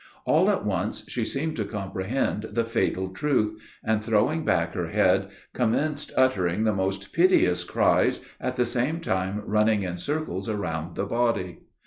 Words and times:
All 0.25 0.49
at 0.49 0.65
once, 0.65 1.07
she 1.07 1.23
seemed 1.23 1.55
to 1.57 1.63
comprehend 1.63 2.47
the 2.53 2.63
fatal 2.65 3.09
truth; 3.09 3.53
and, 3.83 4.03
throwing 4.03 4.43
back 4.43 4.73
her 4.73 4.87
head, 4.87 5.29
commenced 5.53 6.11
uttering 6.17 6.63
the 6.63 6.73
most 6.73 7.13
piteous 7.13 7.63
cries, 7.63 8.19
at 8.39 8.55
the 8.55 8.65
same 8.65 8.99
time 8.99 9.43
running 9.45 9.83
in 9.83 9.99
circles 9.99 10.49
around 10.49 10.95
the 10.95 11.05
body. 11.05 11.59